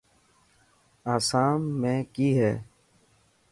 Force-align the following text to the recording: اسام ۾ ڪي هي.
اسام 1.13 1.61
۾ 1.81 1.93
ڪي 2.13 2.29
هي. 2.39 2.53